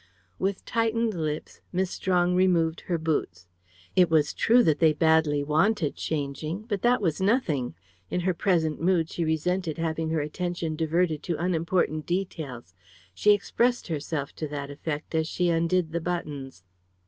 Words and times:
With 0.39 0.65
tightened 0.65 1.13
lips 1.13 1.61
Miss 1.71 1.91
Strong 1.91 2.33
removed 2.33 2.81
her 2.87 2.97
boots. 2.97 3.45
It 3.95 4.09
was 4.09 4.33
true 4.33 4.63
that 4.63 4.79
they 4.79 4.93
badly 4.93 5.43
wanted 5.43 5.95
changing. 5.95 6.63
But 6.63 6.81
that 6.81 7.03
was 7.03 7.21
nothing. 7.21 7.75
In 8.09 8.21
her 8.21 8.33
present 8.33 8.81
mood 8.81 9.11
she 9.11 9.23
resented 9.23 9.77
having 9.77 10.09
her 10.09 10.21
attention 10.21 10.75
diverted 10.75 11.21
to 11.21 11.37
unimportant 11.37 12.07
details. 12.07 12.73
She 13.13 13.33
expressed 13.33 13.89
herself 13.89 14.33
to 14.37 14.47
that 14.47 14.71
effect 14.71 15.13
as 15.13 15.27
she 15.27 15.49
undid 15.49 15.91
the 15.91 16.01
buttons. 16.01 16.63